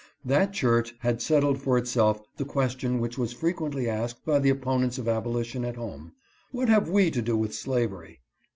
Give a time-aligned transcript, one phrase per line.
[0.25, 4.57] That Church had settled for itself the question which was frequently asked by the op
[4.57, 6.13] ponents of abolition at home,"
[6.51, 8.21] What have we to do with slavery?"